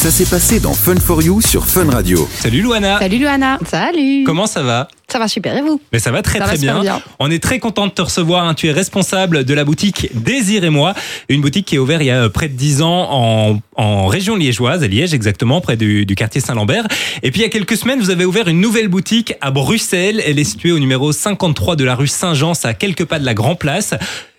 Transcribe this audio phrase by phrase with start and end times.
[0.00, 2.26] Ça s'est passé dans Fun for You sur Fun Radio.
[2.34, 3.58] Salut Luana Salut Luana.
[3.66, 4.88] Salut Comment ça va?
[5.12, 5.78] Ça va super et vous?
[5.92, 6.94] Mais ça va très Ça très va super bien.
[6.94, 7.02] bien.
[7.18, 8.46] On est très content de te recevoir.
[8.48, 8.54] hein.
[8.54, 10.94] Tu es responsable de la boutique Désir et moi,
[11.28, 14.06] une boutique qui est ouverte il y a euh, près de 10 ans en, en
[14.06, 16.86] région liégeoise, à Liège exactement, près du, du quartier Saint-Lambert.
[17.22, 20.22] Et puis il y a quelques semaines, vous avez ouvert une nouvelle boutique à Bruxelles.
[20.26, 23.26] Elle est située au numéro 53 de la rue Saint-Jean, c'est à quelques pas de
[23.26, 23.92] la Grand Place.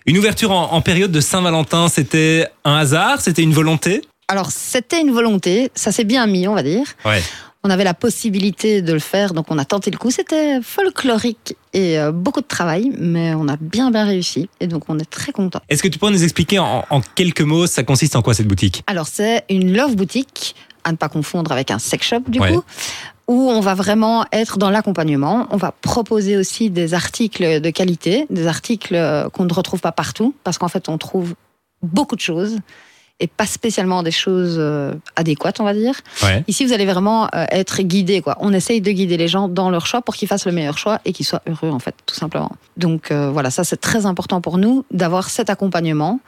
[0.06, 4.00] Une ouverture en, en période de Saint-Valentin, c'était un hasard, c'était une volonté?
[4.32, 6.86] Alors c'était une volonté, ça s'est bien mis on va dire.
[7.04, 7.20] Ouais.
[7.64, 10.10] On avait la possibilité de le faire, donc on a tenté le coup.
[10.10, 14.84] C'était folklorique et euh, beaucoup de travail, mais on a bien bien réussi et donc
[14.88, 15.60] on est très content.
[15.68, 18.48] Est-ce que tu pourrais nous expliquer en, en quelques mots, ça consiste en quoi cette
[18.48, 18.82] boutique?
[18.86, 22.52] Alors c'est une love boutique, à ne pas confondre avec un sex shop du Ouais.
[22.54, 22.62] coup,
[23.28, 25.46] où on va vraiment être dans l'accompagnement.
[25.50, 29.92] On va proposer aussi des articles de qualité, des articles euh, qu'on ne retrouve pas
[29.92, 31.34] partout, parce qu'en fait on trouve
[31.82, 32.58] beaucoup de choses
[33.22, 35.94] et pas spécialement des choses euh, adéquates, on va dire.
[36.24, 36.42] Ouais.
[36.48, 38.20] Ici, vous allez vraiment euh, être guidé.
[38.20, 38.36] Quoi.
[38.40, 41.00] On essaye de guider les gens dans leur choix pour qu'ils fassent le meilleur choix
[41.04, 42.50] et qu'ils soient heureux, en fait, tout simplement.
[42.76, 46.18] Donc euh, voilà, ça c'est très important pour nous d'avoir cet accompagnement.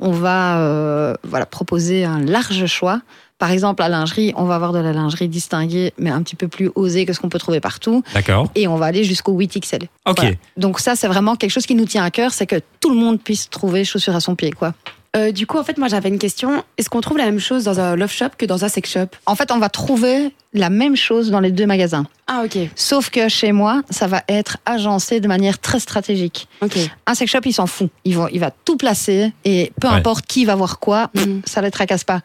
[0.00, 3.00] On va euh, voilà proposer un large choix.
[3.38, 6.46] Par exemple, la lingerie, on va avoir de la lingerie distinguée, mais un petit peu
[6.46, 8.02] plus osée que ce qu'on peut trouver partout.
[8.12, 8.50] D'accord.
[8.54, 9.84] Et on va aller jusqu'au 8XL.
[10.06, 10.18] Ok.
[10.18, 10.36] Voilà.
[10.56, 12.96] Donc ça, c'est vraiment quelque chose qui nous tient à cœur, c'est que tout le
[12.96, 14.52] monde puisse trouver chaussures à son pied.
[14.52, 14.74] quoi.
[15.16, 16.64] Euh, du coup, en fait, moi j'avais une question.
[16.76, 19.06] Est-ce qu'on trouve la même chose dans un love shop que dans un sex shop?
[19.26, 22.04] En fait, on va trouver la même chose dans les deux magasins.
[22.26, 22.58] Ah, ok.
[22.74, 26.48] Sauf que chez moi, ça va être agencé de manière très stratégique.
[26.62, 26.76] Ok.
[27.06, 27.90] Un sex shop, il s'en fout.
[28.04, 29.94] Il va, il va tout placer et peu Ouais.
[29.94, 31.42] importe qui va voir quoi, Mhm.
[31.44, 32.20] ça ne les tracasse pas.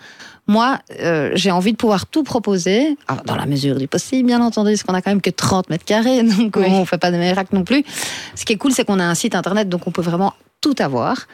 [0.47, 4.41] Moi, euh, j'ai envie de pouvoir tout proposer, alors, dans la mesure du possible, bien
[4.41, 6.65] entendu, parce qu'on a quand même que 30 mètres carrés, donc Oui.
[6.69, 7.83] on ne fait pas de miracles non plus.
[8.33, 10.73] Ce qui est cool, c'est qu'on a un site internet, donc on peut vraiment tout
[10.79, 11.27] avoir.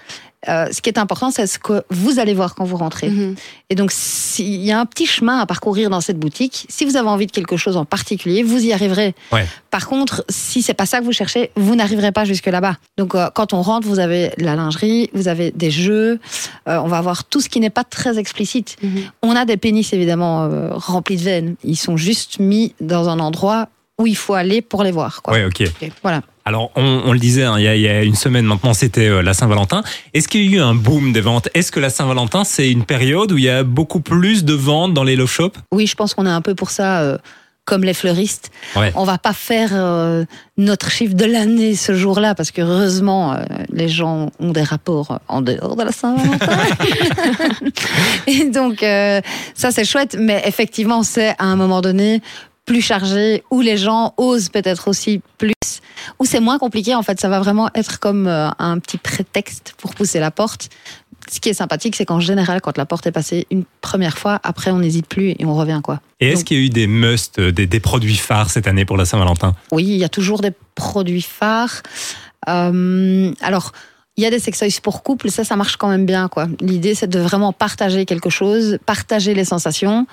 [0.47, 3.09] Euh, ce qui est important, c'est ce que vous allez voir quand vous rentrez.
[3.09, 3.35] Mhm.
[3.69, 6.97] Et donc, s'il y a un petit chemin à parcourir dans cette boutique, si vous
[6.97, 9.15] avez envie de quelque chose en particulier, vous y arriverez.
[9.31, 9.47] Ouais.
[9.71, 12.77] Par contre, si c'est pas ça que vous cherchez, vous n'arriverez pas jusque là-bas.
[12.97, 16.19] Donc, euh, quand on rentre, vous avez la lingerie, vous avez des jeux,
[16.67, 18.77] euh, on va avoir tout ce qui n'est pas très explicite.
[18.81, 19.03] Mhm.
[19.23, 21.55] On a des pénis évidemment euh, remplis de veines.
[21.63, 25.21] Ils sont juste mis dans un endroit où il faut aller pour les voir.
[25.21, 25.33] Quoi.
[25.33, 25.63] Ouais, ok.
[26.03, 26.21] Voilà.
[26.47, 28.73] Alors, on, on le disait, hein, il, y a, il y a une semaine maintenant,
[28.75, 29.81] c'était euh, la Saint-Valentin.
[30.13, 31.49] Est-ce qu'il y a eu un boom des ventes?
[31.55, 34.93] Est-ce que la Saint-Valentin, c'est une période où il y a beaucoup plus de ventes
[34.93, 35.57] dans les love shops?
[35.71, 37.01] Oui, je pense qu'on est un peu pour ça.
[37.01, 37.17] euh,
[37.67, 38.91] comme les fleuristes, Ouais.
[38.93, 40.23] on va pas faire euh,
[40.55, 43.37] notre chiffre de l'année ce jour-là parce que heureusement euh,
[43.71, 46.57] les gens ont des rapports en dehors de la Saint-Valentin.
[48.27, 49.19] Et donc euh,
[49.55, 52.21] ça c'est chouette, mais effectivement c'est à un moment donné
[52.65, 55.53] plus chargé où les gens osent peut-être aussi plus,
[56.19, 57.19] où c'est moins compliqué en fait.
[57.19, 60.69] Ça va vraiment être comme euh, un petit prétexte pour pousser la porte.
[61.31, 64.39] Ce qui est sympathique, c'est qu'en général, quand la porte est passée une première fois,
[64.43, 65.99] après on n'hésite plus et on revient quoi.
[66.19, 68.85] Et est-ce qu'il y a eu des musts, euh, des, des produits phares cette année
[68.85, 69.55] pour la Saint-Valentin?
[69.71, 71.81] Oui, il y a toujours des produits phares.
[72.47, 73.71] Euh, alors,
[74.17, 76.27] il y a des sextoys pour couple, ça, ça marche quand même bien.
[76.29, 76.47] quoi.
[76.61, 80.07] L'idée, c'est de vraiment partager quelque chose, partager les sensations.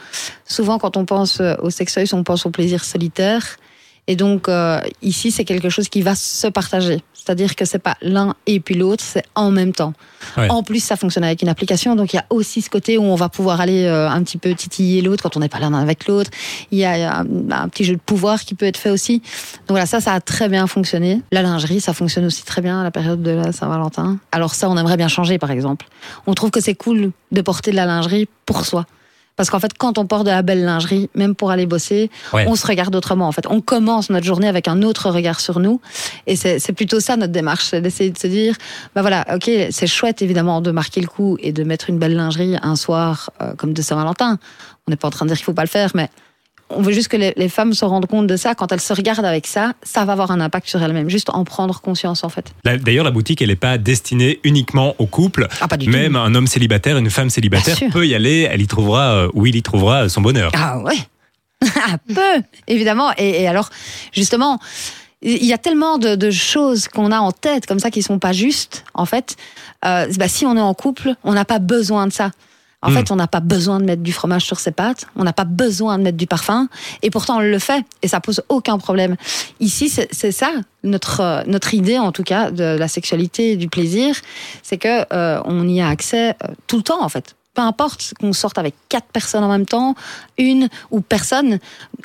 [0.45, 3.59] Souvent, quand on pense aux sextoys, on pense au plaisir solitaire.
[4.09, 7.03] Et donc, euh, ici, c'est quelque chose qui va se partager.
[7.25, 9.93] C'est-à-dire que c'est pas l'un et puis l'autre, c'est en même temps.
[10.37, 10.51] Ouais.
[10.51, 13.05] En plus, ça fonctionne avec une application, donc il y a aussi ce côté où
[13.05, 15.73] on va pouvoir aller euh, un petit peu titiller l'autre quand on n'est pas l'un
[15.73, 16.33] avec l'autre.
[16.73, 19.21] Il y a un, un petit jeu de pouvoir qui peut être fait aussi.
[19.21, 21.23] Donc voilà, ça, ça a très bien fonctionné.
[21.31, 24.19] La lingerie, ça fonctionne aussi très bien à la période de la Saint-Valentin.
[24.33, 25.87] Alors ça, on aimerait bien changer, par exemple.
[26.27, 28.85] On trouve que c'est cool de porter de la lingerie pour soi.
[29.37, 32.45] Parce qu'en fait, quand on porte de la belle lingerie, même pour aller bosser, Ouais.
[32.47, 33.27] on se regarde autrement.
[33.27, 35.81] En fait, on commence notre journée avec un autre regard sur nous,
[36.27, 38.55] et c'est plutôt ça notre démarche, c'est d'essayer de se dire,
[38.95, 42.15] bah voilà, ok, c'est chouette évidemment de marquer le coup et de mettre une belle
[42.15, 44.39] lingerie un soir euh, comme de Saint-Valentin.
[44.87, 46.11] On n'est pas en train de dire qu'il faut pas le faire, mais
[46.77, 48.55] on veut juste que les, les femmes se rendent compte de ça.
[48.55, 51.09] Quand elles se regardent avec ça, ça va avoir un impact sur elles-mêmes.
[51.11, 52.53] Juste en prendre conscience en fait.
[52.65, 55.49] D'ailleurs, la boutique, elle n'est pas destinée uniquement au couple.
[55.61, 56.19] Ah pas du Même tout.
[56.19, 59.57] un homme célibataire, une femme célibataire peut y aller, elle y trouvera, euh, ou il
[59.57, 60.53] y trouvera son bonheur.
[60.55, 60.99] Ah ouais,
[61.63, 63.13] un peu, évidemment.
[63.19, 63.71] Et, et alors,
[64.13, 64.59] justement,
[65.23, 68.19] il y a tellement de, de choses qu'on a en tête comme ça qui sont
[68.19, 68.85] pas justes.
[68.95, 69.37] En fait,
[69.85, 72.31] euh, bah, si on est en couple, on n'a pas besoin de ça.
[72.83, 72.95] En Hmm.
[72.95, 75.45] fait, on n'a pas besoin de mettre du fromage sur ses pâtes, on n'a pas
[75.45, 76.69] besoin de mettre du parfum,
[77.03, 79.17] et pourtant on le fait, et ça pose aucun problème.
[79.61, 80.51] Ici, c'est ça
[80.83, 84.17] notre euh, notre idée, en tout cas, de la sexualité et du plaisir,
[84.63, 87.37] c'est que euh, on y a accès euh, tout le temps, en fait.
[87.55, 89.95] Peu importe qu'on sorte avec quatre personnes en même temps,
[90.39, 91.59] une ou personne,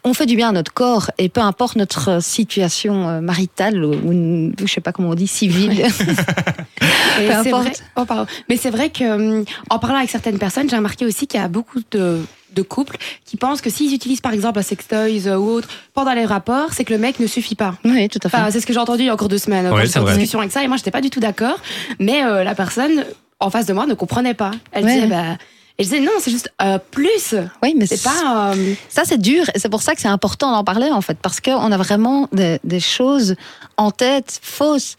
[0.04, 3.94] on fait du bien à notre corps et peu importe notre situation euh, maritale ou,
[3.94, 5.86] ou je sais pas comment on dit civile.
[7.18, 7.64] Peu importe.
[7.64, 8.26] vrai- oh, pardon.
[8.50, 9.04] Mais c'est vrai que,
[9.40, 12.22] hum, en parlant avec certaines personnes, j'ai remarqué aussi qu'il y a beaucoup de
[12.56, 16.14] de couples qui pensent que s'ils utilisent par exemple un sextoys euh, ou autre pendant
[16.14, 17.76] les rapports, c'est que le mec ne suffit pas.
[17.86, 18.38] Oui, tout à fait.
[18.38, 20.40] Enfin, c'est ce que j'ai entendu il y a encore deux semaines c'est une discussion
[20.40, 21.60] avec ça et moi j'étais pas du tout d'accord.
[22.00, 23.06] Mais euh, la personne
[23.40, 24.52] en face de moi ne comprenait pas.
[24.72, 24.94] Elle Ouais.
[24.96, 25.38] disait bah,
[25.80, 27.36] elle disait non, c'est juste euh, plus.
[27.62, 28.54] oui, mais C'est pas.
[28.56, 31.18] euh, Ça, c'est dur et c'est pour ça que c'est important d'en parler en fait,
[31.22, 33.36] parce qu'on a vraiment des, des choses
[33.78, 34.96] en tête fausses.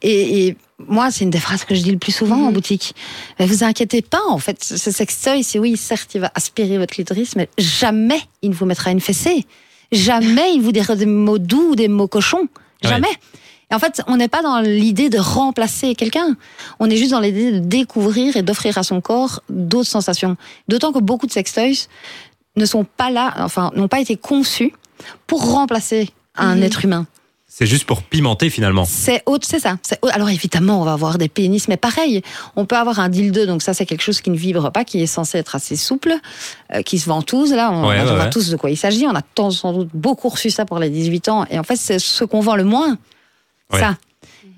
[0.00, 0.56] Et, et
[0.88, 2.52] moi, c'est une des phrases que je dis le plus souvent en Mhm.
[2.54, 2.94] boutique.
[3.38, 6.94] Mais vous inquiétez pas, en fait, ce sextoy, c'est oui, certes, il va aspirer votre
[6.94, 9.44] clitoris, mais jamais il ne vous mettra une fessée.
[9.92, 12.48] Jamais il vous dira des mots doux ou des mots cochons.
[12.82, 13.06] Jamais.
[13.70, 16.36] Et en fait, on n'est pas dans l'idée de remplacer quelqu'un.
[16.78, 20.36] On est juste dans l'idée de découvrir et d'offrir à son corps d'autres sensations.
[20.68, 21.88] D'autant que beaucoup de sextoys
[22.56, 24.74] ne sont pas là, enfin, n'ont pas été conçus
[25.26, 26.62] pour remplacer un Mhm.
[26.64, 27.06] être humain.
[27.54, 28.86] C'est juste pour pimenter finalement.
[28.86, 29.76] C'est autre, c'est ça.
[29.82, 30.14] C'est autre.
[30.14, 32.22] Alors évidemment, on va avoir des pénis, mais pareil,
[32.56, 35.02] on peut avoir un dildo, donc ça c'est quelque chose qui ne vibre pas, qui
[35.02, 36.14] est censé être assez souple,
[36.74, 37.52] euh, qui se ventouse.
[37.52, 38.30] Là, on, Ouais, on ouais, voit ouais.
[38.30, 39.06] tous de quoi il s'agit.
[39.06, 41.76] On a tant- sans doute beaucoup reçu ça pour les 18 ans, et en fait,
[41.76, 42.96] c'est ce qu'on vend le moins.
[43.72, 43.80] Ouais.
[43.80, 43.96] Ça.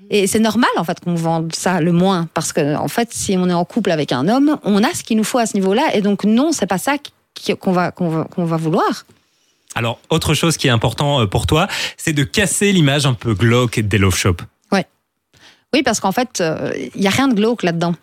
[0.09, 3.35] Et c'est normal en fait qu'on vende ça le moins, parce que en fait, si
[3.37, 5.55] on est en couple avec un homme, on a ce qu'il nous faut à ce
[5.55, 6.97] niveau-là, et donc non, c'est pas ça
[7.59, 9.05] qu'on va, qu'on va, vouloir.
[9.73, 11.67] Alors, autre chose qui est important euh, pour toi,
[11.97, 14.41] c'est de casser l'image un peu glauque des love shops.
[15.73, 16.41] Oui, parce qu'en fait,
[16.93, 17.95] il n'y a rien de glauque là-dedans.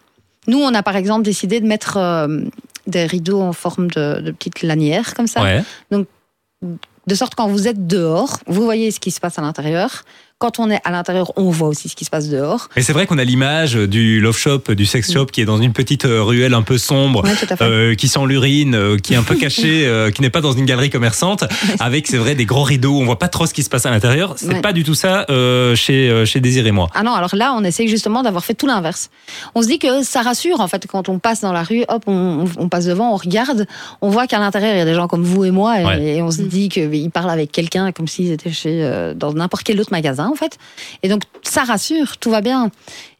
[0.47, 2.45] Nous, on a par exemple décidé de mettre euh,
[2.87, 5.63] des rideaux en forme de, de petites lanières comme ça, Ouais.
[5.91, 10.05] de sorte quand vous êtes dehors, vous voyez ce qui se passe à l'intérieur.
[10.43, 12.69] Quand on est à l'intérieur, on voit aussi ce qui se passe dehors.
[12.75, 15.59] Et c'est vrai qu'on a l'image du love shop, du sex shop qui est dans
[15.63, 17.23] une petite euh, ruelle un peu sombre.
[17.25, 17.31] Oui,
[17.61, 20.51] euh, qui sent l'urine, euh, qui est un peu caché, euh, qui n'est pas dans
[20.51, 21.45] une galerie commerçante,
[21.79, 23.91] avec c'est vrai des gros rideaux, on voit pas trop ce qui se passe à
[23.91, 24.35] l'intérieur.
[24.37, 24.61] C'est Ouais.
[24.61, 26.89] pas du tout ça euh, chez chez Désir et moi.
[26.95, 29.11] Ah non, alors là, on essaye justement d'avoir fait tout l'inverse.
[29.55, 32.03] On se dit que ça rassure, en fait, quand on passe dans la rue, hop,
[32.09, 33.67] on, on passe devant, on regarde,
[34.01, 36.03] on voit qu'à l'intérieur, il y a des gens comme vous et moi, et, Ouais.
[36.17, 36.49] et on se Mm.
[36.49, 40.32] dit qu'ils parlent avec quelqu'un comme s'ils étaient chez, euh, dans n'importe quel autre magasin,
[40.33, 40.59] en fait.
[41.03, 42.71] Et donc, ça rassure, tout va bien.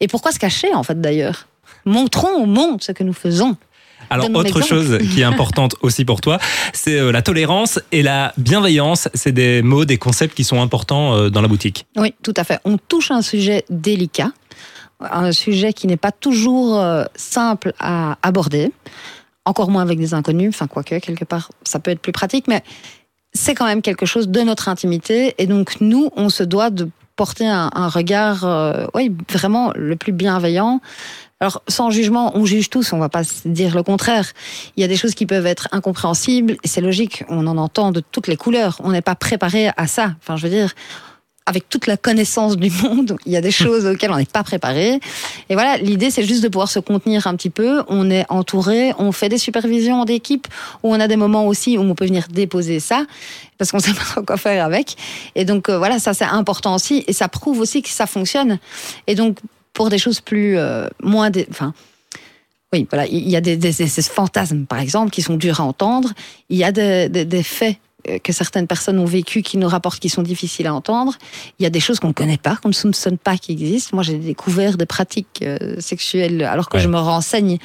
[0.01, 1.47] Et pourquoi se cacher, en fait, d'ailleurs?
[1.85, 3.57] Montrons au monde ce que nous faisons.
[4.11, 6.39] Alors autre chose qui est importante aussi pour toi,
[6.73, 9.09] c'est euh, la tolérance et la bienveillance.
[9.15, 11.87] C'est des mots, des concepts qui sont importants euh, dans la boutique.
[11.97, 12.59] Oui, tout à fait.
[12.65, 14.33] On touche un sujet délicat,
[15.01, 18.73] un sujet qui n'est pas toujours euh, simple à aborder,
[19.45, 22.63] encore moins avec des inconnus, enfin quoique, quelque part, ça peut être plus pratique, mais
[23.33, 26.89] c'est quand même quelque chose de notre intimité, et donc nous, on se doit de
[27.17, 30.81] porter un, regard, euh, oui, vraiment le plus bienveillant.
[31.41, 34.33] Alors, sans jugement, on juge tous, on va pas dire le contraire.
[34.77, 37.91] Il y a des choses qui peuvent être incompréhensibles, et c'est logique, on en entend
[37.91, 38.81] de toutes les couleurs.
[38.85, 40.15] On n'est pas préparé à ça.
[40.21, 40.73] Enfin, je veux dire,
[41.45, 44.45] avec toute la connaissance du monde, il y a des choses auxquelles on n'est pas
[44.45, 45.01] préparé.
[45.49, 47.83] Et voilà, l'idée, c'est juste de pouvoir se contenir un petit peu.
[47.89, 50.47] On est entouré, on fait des supervisions d'équipe,
[50.83, 53.05] où on a des moments aussi où on peut venir déposer ça,
[53.59, 54.97] parce qu'on sait pas trop quoi faire avec.
[55.35, 57.03] Et donc, euh, voilà, ça, c'est important aussi.
[57.09, 58.59] Et ça prouve aussi que ça fonctionne.
[59.09, 59.39] Et donc,
[59.73, 61.75] pour des choses plus, euh, moins, dé- enfin,
[62.73, 65.61] oui, voilà, il y a des, des- des- des fantasmes, par exemple, qui sont durs
[65.61, 66.11] à entendre.
[66.51, 67.77] Il y a des, des- des faits
[68.23, 71.15] que certaines personnes ont vécu qui nous rapportent qui sont difficiles à entendre.
[71.59, 73.91] Il y a des choses qu'on ne connaît pas, qu'on ne soupçonne pas qui existent.
[73.95, 76.83] Moi, j'ai découvert des pratiques euh, sexuelles alors que Ouais.
[76.83, 77.59] je me renseigne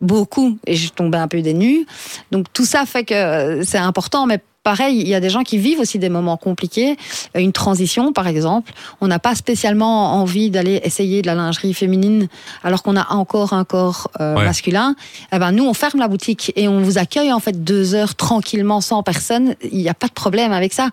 [0.00, 1.86] beaucoup et je tombais un peu des nues.
[2.30, 5.44] Donc tout ça fait que euh, c'est important, mais pareil, il y a des gens
[5.44, 6.96] qui vivent aussi des moments compliqués.
[7.36, 11.72] Euh, Une transition, par exemple, on n'a pas spécialement envie d'aller essayer de la lingerie
[11.72, 12.26] féminine
[12.64, 14.44] alors qu'on a encore un corps euh, Ouais.
[14.44, 14.96] masculin.
[15.32, 18.16] Eh ben nous, on ferme la boutique et on vous accueille en fait deux heures
[18.16, 19.54] tranquillement sans personne.
[19.70, 20.88] Il n'y a pas de problème avec ça.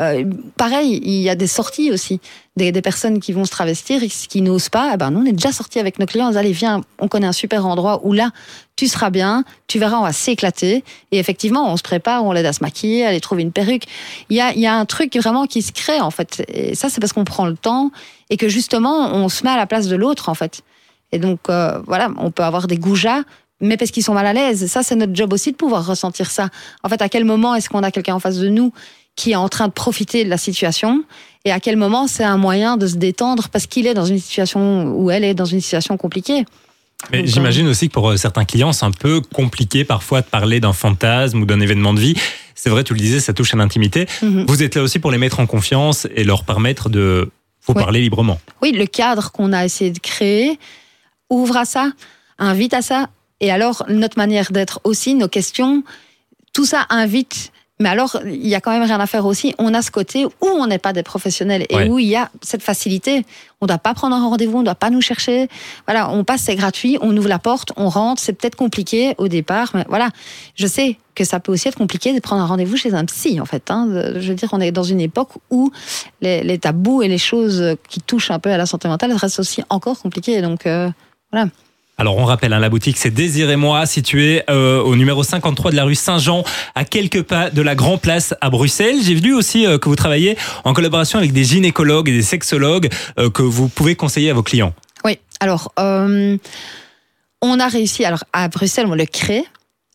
[0.00, 0.24] Euh,
[0.56, 2.20] pareil, il y a des sorties aussi.
[2.58, 5.32] Des, personnes qui vont se travestir et qui n'osent pas, eh ben nous on est
[5.32, 8.30] déjà sortis avec nos clients, allez viens, on connaît un super endroit où là
[8.76, 10.84] tu seras bien, tu verras, on va s'éclater.
[11.10, 13.84] Et effectivement, on se prépare, on l'aide à se maquiller, à aller trouver une perruque.
[14.28, 16.44] Il y a, y a un truc vraiment qui se crée en fait.
[16.48, 17.90] Et ça c'est parce qu'on prend le temps
[18.30, 20.62] et que justement on se met à la place de l'autre en fait.
[21.12, 23.22] Et donc euh, voilà, on peut avoir des goujats
[23.60, 24.66] mais parce qu'ils sont mal à l'aise.
[24.70, 26.48] Ça, c'est notre job aussi de pouvoir ressentir ça.
[26.82, 28.72] En fait, à quel moment est-ce qu'on a quelqu'un en face de nous
[29.18, 31.02] qui est en train de profiter de la situation
[31.44, 34.20] et à quel moment c'est un moyen de se détendre parce qu'il est dans une
[34.20, 36.44] situation ou elle est dans une situation compliquée.
[37.10, 40.26] Mais Donc, j'imagine aussi que pour euh, certains clients, c'est un peu compliqué parfois de
[40.26, 42.14] parler d'un fantasme ou d'un événement de vie.
[42.54, 44.06] C'est vrai, tu le disais, ça touche à l'intimité.
[44.22, 44.46] Mhm.
[44.46, 47.28] Vous êtes là aussi pour les mettre en confiance et leur permettre de
[47.66, 48.40] vous parler librement.
[48.62, 50.58] Oui, le cadre qu'on a essayé de créer
[51.28, 51.90] ouvre à ça,
[52.38, 53.08] invite à ça.
[53.40, 55.82] Et alors, notre manière d'être aussi, nos questions,
[56.52, 59.54] tout ça invite Mais alors, il y a quand même rien à faire aussi.
[59.58, 61.88] On a ce côté où on n'est pas des professionnels et Ouais.
[61.88, 63.24] où il y a cette facilité.
[63.60, 65.48] On ne doit pas prendre un rendez-vous, on ne doit pas nous chercher.
[65.86, 68.20] Voilà, on passe, c'est gratuit, on ouvre la porte, on rentre.
[68.20, 70.10] C'est peut-être compliqué au départ, mais voilà.
[70.56, 73.40] Je sais que ça peut aussi être compliqué de prendre un rendez-vous chez un psy,
[73.40, 73.70] en fait.
[73.70, 73.86] hein.
[74.16, 75.70] Je veux dire, on est dans une époque où
[76.20, 79.38] les, les tabous et les choses qui touchent un peu à la santé mentale restent
[79.40, 80.42] aussi encore compliquées.
[80.42, 80.90] Donc, euh,
[81.32, 81.48] voilà.
[82.00, 85.72] Alors on rappelle, hein, la boutique c'est Désir et moi, située euh, au numéro 53
[85.72, 86.44] de la rue Saint-Jean,
[86.76, 88.98] à quelques pas de la Grand Place à Bruxelles.
[89.02, 92.88] J'ai vu aussi euh, que vous travaillez en collaboration avec des gynécologues et des sexologues
[93.18, 94.74] euh, que vous pouvez conseiller à vos clients.
[95.04, 96.36] Oui, alors, euh,
[97.42, 99.44] on a réussi, alors à Bruxelles, on le crée.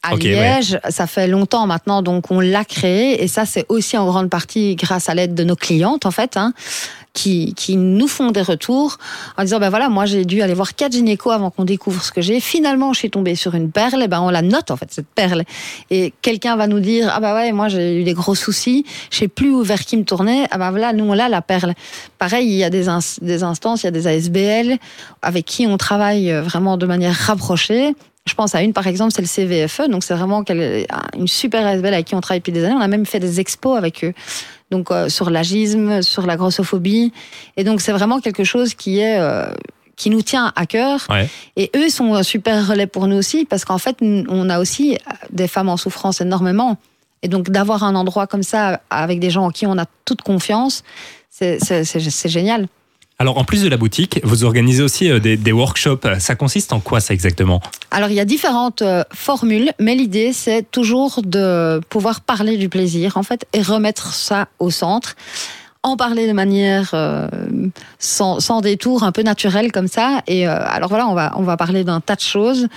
[0.06, 3.24] À Liège, ça fait longtemps maintenant, donc on l'a créé.
[3.24, 6.36] Et ça, c'est aussi en grande partie grâce à l'aide de nos clientes, en fait,
[6.36, 6.52] hein,
[7.14, 8.98] qui, qui nous font des retours
[9.38, 12.12] en disant, ben voilà, moi j'ai dû aller voir quatre gynécos avant qu'on découvre ce
[12.12, 12.40] que j'ai.
[12.40, 15.08] Finalement, je suis tombée sur une perle, et ben on la note, en fait, cette
[15.08, 15.44] perle.
[15.92, 19.18] Et quelqu'un va nous dire, ah bah ouais, moi j'ai eu des gros soucis, je
[19.20, 20.46] sais plus vers qui me tourner.
[20.52, 21.74] Ah ben voilà, nous on a la perle.
[22.18, 22.86] Pareil, il y a des,
[23.22, 24.78] des instances, il y a des ASBL
[25.22, 27.94] avec qui on travaille euh, vraiment de manière rapprochée.
[28.26, 29.90] Je pense à une, par exemple, c'est le CVFE.
[29.90, 32.74] Donc, c'est vraiment quel- une super ASBL avec qui on travaille depuis des années.
[32.78, 34.14] On a même fait des expos avec eux.
[34.74, 37.14] Donc, euh, sur l'agisme, sur la grossophobie.
[37.58, 39.46] Et donc, c'est vraiment quelque chose qui est, euh,
[39.98, 41.06] qui nous tient à cœur.
[41.12, 41.30] Ouais.
[41.56, 44.98] Et eux sont un super relais pour nous aussi, parce qu'en fait, on a aussi
[45.30, 46.78] des femmes en souffrance énormément.
[47.22, 50.24] Et donc, d'avoir un endroit comme ça, avec des gens en qui on a toute
[50.24, 50.84] confiance,
[51.30, 51.60] c'est
[52.26, 52.68] génial.
[53.20, 56.06] Alors en plus de la boutique, vous organisez aussi euh, des, des workshops.
[56.20, 57.62] Ça consiste en quoi ça exactement?
[57.92, 62.70] Alors, il y a différentes euh, formules, mais l'idée, c'est toujours de pouvoir parler du
[62.70, 65.16] plaisir, en fait, et remettre ça au centre.
[65.86, 67.28] En parler de manière euh,
[68.00, 70.22] sans, sans détour, un peu naturelle comme ça.
[70.28, 72.68] Et euh, alors voilà, on va, on va parler d'un tas de choses.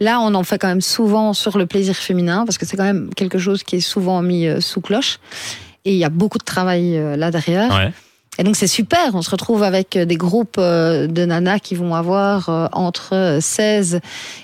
[0.00, 2.82] Là, on en fait quand même souvent sur le plaisir féminin, parce que c'est quand
[2.82, 5.20] même quelque chose qui est souvent mis euh, sous cloche.
[5.84, 7.72] Et il y a beaucoup de travail euh, là derrière.
[7.72, 7.92] Ouais.
[8.38, 11.94] Et donc c'est super, on se retrouve avec des groupes euh, de nanas qui vont
[11.94, 14.00] avoir euh, entre 16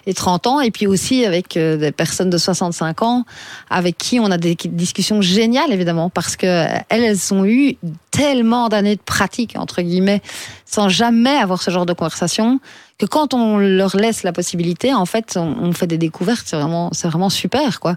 [0.07, 3.25] et 30 ans, et puis aussi avec euh, des personnes de 65 ans,
[3.69, 7.77] avec qui on a des discussions géniales évidemment, parce que euh, elles, elles ont eu
[8.11, 10.23] tellement d'années de pratique, entre guillemets,
[10.65, 12.61] sans jamais avoir ce genre de conversation,
[12.99, 16.91] que quand on leur laisse la possibilité, en fait, on fait des découvertes, c'est vraiment,
[16.93, 17.97] c'est vraiment super, quoi.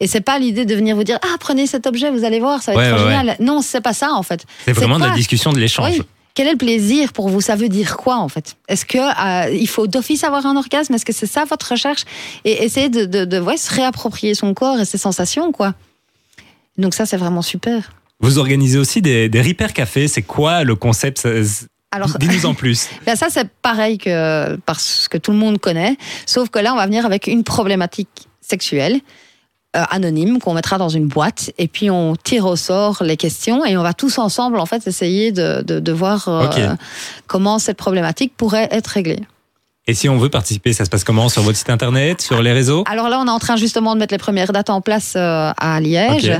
[0.00, 2.62] Et c'est pas l'idée de venir vous dire ah prenez cet objet vous allez voir
[2.62, 5.04] ça va Ouais, être ouais, génial non c'est pas ça en fait C'est vraiment de
[5.04, 5.90] la discussion, de l'échange.
[5.92, 6.02] oui.
[6.34, 7.40] Quel est le plaisir pour vous?
[7.40, 8.56] Ça veut dire quoi en fait?
[8.68, 10.92] Est-ce que euh, il faut d'office avoir un orgasme?
[10.92, 12.02] Est-ce que c'est ça votre recherche?
[12.44, 15.72] Et essayer de, de, de ouais, se réapproprier son corps et ses sensations quoi.
[16.76, 17.94] Donc ça c'est vraiment super.
[18.20, 20.08] Vous organisez aussi des, des Repair Café.
[20.08, 21.18] C'est quoi le concept?
[21.20, 21.30] Ça-
[21.90, 22.88] Alors Dis-nous en plus.
[23.06, 26.76] ben ça c'est pareil que parce que tout le monde connaît, sauf que là on
[26.76, 29.00] va venir avec une problématique sexuelle.
[29.76, 33.64] Euh, anonyme qu'on mettra dans une boîte et puis on tire au sort les questions
[33.64, 36.74] et on va tous ensemble en fait essayer de, de, de voir euh,
[37.26, 39.20] comment cette problématique pourrait être réglée.
[39.88, 42.52] Et si on veut participer, ça se passe comment Sur votre site internet Sur les
[42.52, 42.82] réseaux?
[42.90, 45.52] Alors là, on est en train justement de mettre les premières dates en place euh,
[45.56, 46.32] à Liège.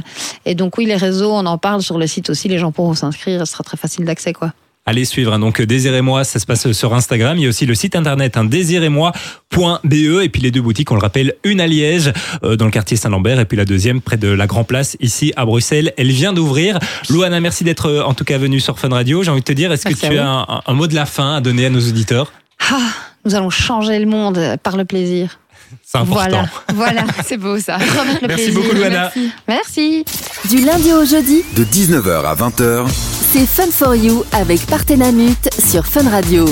[0.44, 2.48] Et donc oui, les réseaux, on en parle sur le site aussi.
[2.48, 3.46] Les gens pourront s'inscrire.
[3.46, 4.52] Ce sera très facile d'accès, quoi.
[4.88, 5.32] Allez suivre.
[5.32, 5.38] hein.
[5.40, 7.36] Donc, Désirez-moi, ça se passe sur Instagram.
[7.38, 10.22] Il y a aussi le site internet, hein, désirez-moi.be.
[10.22, 12.12] Et puis les deux boutiques, on le rappelle, une à Liège,
[12.44, 15.32] euh, dans le quartier Saint-Lambert, et puis la deuxième près de la Grand Place, ici
[15.36, 15.92] à Bruxelles.
[15.96, 16.78] Elle vient d'ouvrir.
[17.10, 19.22] Louana, merci d'être euh, en tout cas venue sur Fun Radio.
[19.22, 20.94] J'ai envie de te dire, est-ce que Merci à tu as un, un mot de
[20.94, 22.32] la fin à donner à nos auditeurs?
[22.70, 22.78] Ah,
[23.24, 25.38] nous allons changer le monde par le plaisir.
[25.84, 26.44] C'est important.
[26.74, 27.04] Voilà, voilà.
[27.26, 27.78] C'est beau ça.
[27.78, 28.18] Merci
[28.52, 28.54] plaisir.
[28.54, 29.10] beaucoup, Louana.
[29.48, 30.04] Merci.
[30.48, 32.86] Du lundi au jeudi, De 19h à 20h,
[33.32, 36.46] c'est Fun for You avec Partenamut sur Fun Radio.